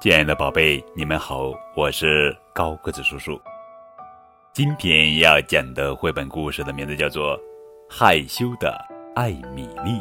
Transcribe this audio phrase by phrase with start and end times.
[0.00, 3.36] 亲爱的宝贝，你们好，我是高个子叔叔。
[4.52, 7.36] 今天要讲的绘本故事的名字叫做
[7.90, 8.78] 《害羞的
[9.16, 10.00] 艾米丽》。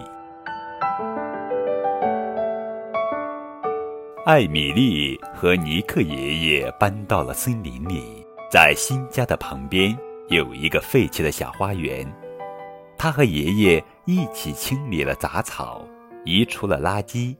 [4.23, 12.07] 艾米丽和尼克爷爷搬到了森林里，在新家的旁边有一个废弃的小花园。
[12.99, 15.83] 他和爷爷一起清理了杂草，
[16.23, 17.35] 移除了垃圾。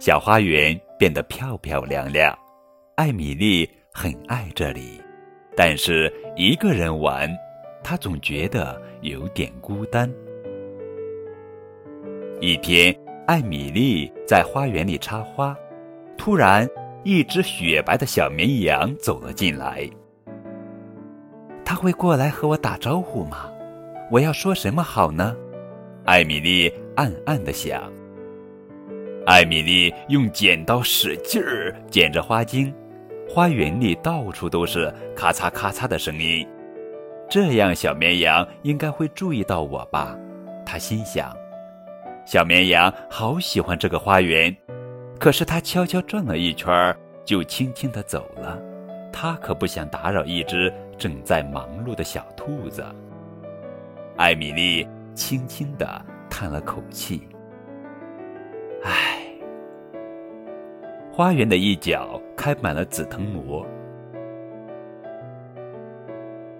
[0.00, 2.36] 小花园变得漂漂亮亮，
[2.96, 5.00] 艾米丽很爱这里，
[5.56, 7.30] 但是一个人玩，
[7.82, 10.10] 她总觉得有点孤单。
[12.40, 12.94] 一天，
[13.26, 15.56] 艾米丽在花园里插花，
[16.16, 16.68] 突然，
[17.04, 19.88] 一只雪白的小绵羊走了进来。
[21.64, 23.50] 他会过来和我打招呼吗？
[24.10, 25.34] 我要说什么好呢？
[26.04, 27.92] 艾米丽暗暗的想。
[29.26, 32.72] 艾米丽用剪刀使劲儿剪着花茎，
[33.28, 36.46] 花园里到处都是咔嚓咔嚓的声音。
[37.28, 40.16] 这样，小绵羊应该会注意到我吧？
[40.64, 41.36] 他心想。
[42.24, 44.56] 小绵羊好喜欢这个花园，
[45.18, 48.56] 可是它悄悄转了一圈，就轻轻地走了。
[49.12, 52.84] 它可不想打扰一只正在忙碌的小兔子。
[54.16, 54.86] 艾米丽
[55.16, 57.26] 轻轻地叹了口气。
[61.16, 63.66] 花园的一角开满了紫藤萝。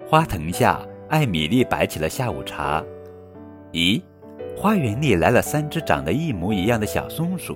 [0.08, 2.82] 花藤下，艾米丽摆起了下午茶。
[3.72, 4.00] 咦，
[4.56, 7.54] 花园里来了三只长得一模一样的小松鼠，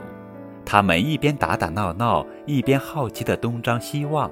[0.63, 4.31] 它们一边打打闹闹，一边好奇地东张西望。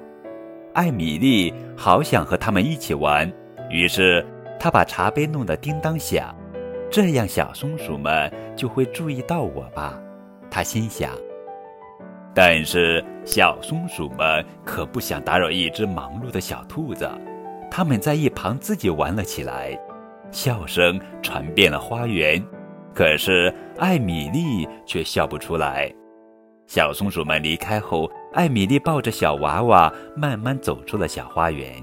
[0.75, 3.27] 艾米丽好想和它们一起玩，
[3.71, 4.23] 于是
[4.59, 6.35] 她把茶杯弄得叮当响，
[6.91, 9.99] 这样小松鼠们就会注意到我吧。
[10.51, 11.11] 他心想，
[12.41, 17.05] 但是小松鼠们可不想打扰一只忙碌的小兔子，
[17.69, 19.77] 他们在一旁自己玩了起来，
[20.31, 22.41] 笑声传遍了花园。
[22.95, 25.93] 可是艾米丽却笑不出来。
[26.65, 31.73] 小松鼠们离开后，艾米丽抱着小娃娃慢慢走出了小花园。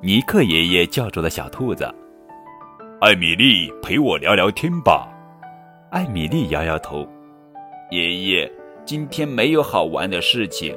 [0.00, 1.84] 尼克爷爷叫住了小兔子
[3.02, 5.06] ：“艾米丽，陪我聊聊天吧。”
[5.92, 7.06] 艾米丽摇摇头
[7.92, 8.50] ：“爷爷，
[8.86, 10.74] 今天没有好玩的事情。”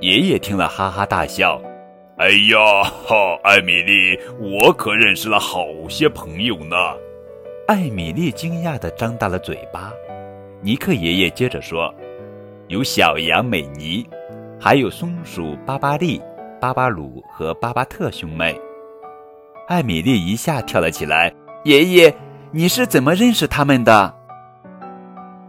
[0.00, 1.60] 爷爷听了哈哈大笑
[2.16, 3.14] ：“哎呀，哈，
[3.44, 6.76] 艾米丽，我可认识了好些朋友呢。”
[7.68, 9.92] 艾米丽惊讶地张大了嘴巴。
[10.62, 11.94] 尼克爷爷接着说
[12.68, 14.02] ：“有小羊美妮，
[14.58, 16.22] 还有松鼠巴巴利、
[16.58, 18.58] 巴巴鲁和巴巴特兄妹。”
[19.68, 21.30] 艾米丽一下跳了起来
[21.64, 22.14] ：“爷爷！”
[22.50, 24.23] 你是怎么认识他们的？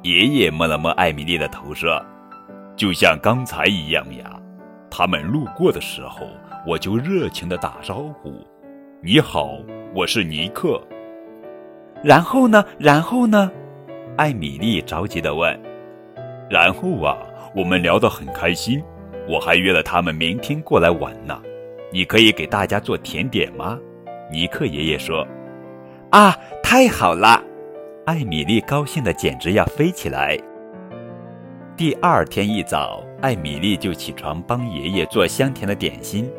[0.05, 1.99] 爷爷摸了摸艾米丽的头，说
[2.77, 4.39] ：“就像刚才一样呀。
[4.87, 6.27] 他们路过的时候，
[6.63, 8.31] 我就热情的打招呼
[9.01, 9.57] ：‘你好，
[9.95, 10.79] 我是尼克。’
[12.05, 12.63] 然后呢？
[12.77, 13.51] 然后呢？”
[14.15, 15.59] 艾米丽着急的问。
[16.51, 17.17] “然后啊，
[17.55, 18.79] 我们聊得很开心，
[19.27, 21.41] 我还约了他们明天过来玩呢。
[21.91, 23.79] 你可以给大家做甜点吗？”
[24.31, 25.27] 尼克爷爷说。
[26.11, 27.43] 啊，太好了！
[28.05, 30.37] 艾米丽高兴的简直要飞起来。
[31.75, 36.29] 第二天一早，艾米丽就起床帮爷爷做香甜的点心，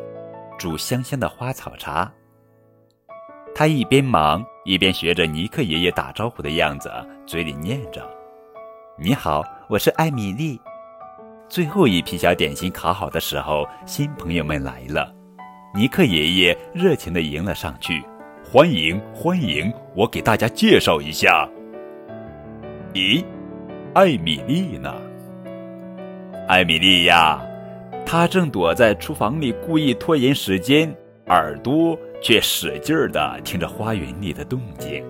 [0.57, 2.09] 煮香香的花草茶。
[3.53, 6.89] 她一边忙一边学着尼克爷爷打招呼的样子，
[7.25, 8.01] 嘴里念着
[8.97, 10.57] ：“你好，我是艾米丽。”
[11.49, 15.13] 最后一批小点心烤好的时候，新朋友们来了，
[15.75, 18.01] 尼克爷爷热情的迎了上去。
[18.49, 21.45] 欢迎欢迎，我给大家介绍一下。
[22.97, 23.23] 咦，
[23.93, 24.91] 艾米丽呢？
[26.47, 27.39] 艾米丽呀，
[28.03, 30.91] 她正躲在厨房里故意拖延时间，
[31.27, 35.05] 耳朵却使劲儿的听着花园里的动静。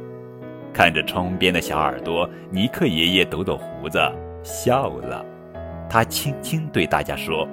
[0.74, 3.98] 看着窗边的小耳朵，尼克爷爷抖抖胡子
[4.44, 5.26] 笑了。
[5.90, 7.48] 他轻轻对大家说：“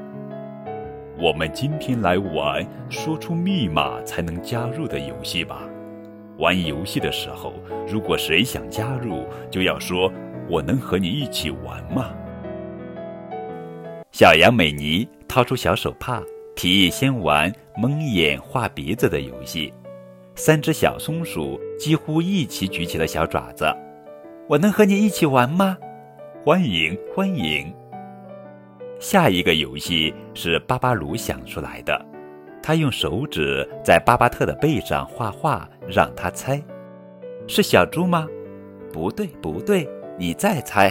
[1.17, 5.61] 我们今天来玩说出密码才能加入的游戏吧。”
[6.39, 7.55] 玩游戏的时候，
[7.87, 10.13] 如果谁想加入，就要说
[10.51, 12.13] “我能和你一起玩吗？”
[14.11, 16.23] 小羊美妮掏出小手帕，
[16.55, 19.73] 提议先玩蒙眼画鼻子的游戏。
[20.37, 23.67] 三只小松鼠几乎一起举起了小爪子
[24.49, 25.79] ，“我能和你一起玩吗
[26.45, 27.73] ？”“欢迎欢迎！”
[28.99, 32.14] 下一个游戏是巴巴鲁想出来的。
[32.67, 36.59] 他用手指在巴巴特的背上画画，让他猜，
[37.47, 38.27] 是小猪吗？
[38.91, 40.89] 不对，不对，你再猜。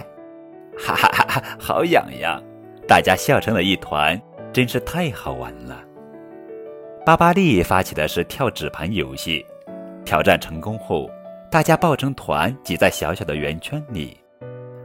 [0.78, 2.40] 哈哈哈哈，好痒痒！
[2.88, 4.22] 大家笑成了一团，
[4.54, 5.84] 真是太好玩了。
[7.04, 9.44] 巴巴利发起的是跳纸盘游戏，
[10.06, 11.10] 挑战成功后，
[11.50, 14.16] 大家抱成团挤在小小的圆圈里，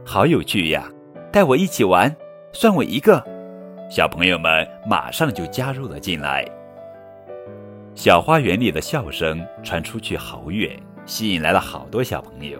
[0.03, 0.89] 好有趣呀！
[1.31, 2.11] 带我一起玩，
[2.51, 3.23] 算我一个。
[3.91, 6.43] 小朋友们马上就加入了进来。
[7.95, 12.59] 小花园里的笑声传出去好远，吸引来了好多小朋友。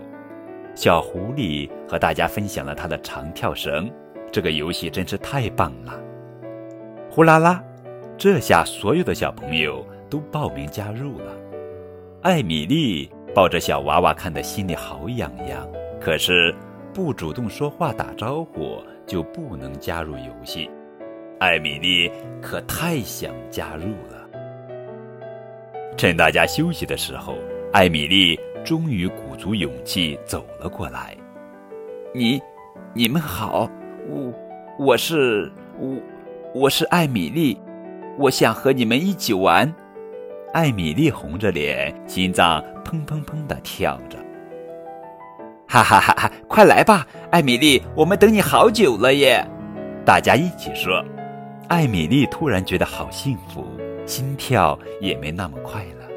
[0.76, 3.90] 小狐狸和大家分享了他的长跳绳，
[4.32, 5.98] 这个游戏真是太棒了！
[7.10, 7.64] 呼啦啦，
[8.18, 11.34] 这下所有的小朋友都报名加入了。
[12.22, 15.68] 艾米丽抱着小娃娃，看得心里好痒痒，
[16.02, 16.54] 可是
[16.94, 20.70] 不主动说话打招呼就不能加入游戏。
[21.40, 22.12] 艾米丽
[22.42, 24.19] 可太想加入了。
[26.00, 27.36] 趁大家休息的时候，
[27.74, 31.14] 艾米丽终于鼓足勇气走了过来。
[32.16, 32.42] “你，
[32.94, 33.70] 你们好，
[34.08, 34.34] 我，
[34.80, 35.98] 我是我，
[36.56, 37.60] 我是艾米丽，
[38.18, 39.70] 我想和你们一起玩。”
[40.56, 44.18] 艾米丽红着脸，心脏砰砰砰的跳着。
[45.68, 46.32] 哈哈哈哈！
[46.48, 49.46] 快来吧，艾米丽，我们等你好久了耶！
[50.06, 51.04] 大家一起说。
[51.68, 53.68] 艾米丽突然觉得好幸福，
[54.10, 56.10] 心跳也没那么快了。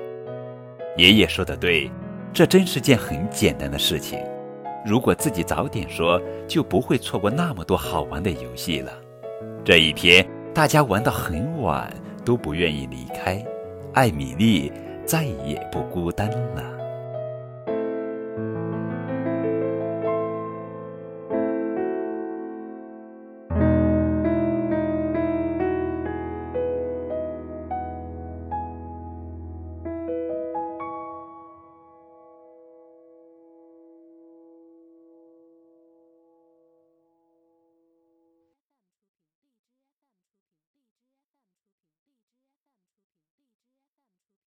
[0.96, 1.90] 爷爷说的对，
[2.32, 4.18] 这真是件很简单的事情。
[4.82, 6.18] 如果自己早点说，
[6.48, 8.90] 就不会错过那么多好玩的游戏了。
[9.62, 11.92] 这一天，大家玩到很晚，
[12.24, 13.44] 都不愿意离开。
[13.92, 14.72] 艾米丽
[15.04, 16.81] 再也不孤单了。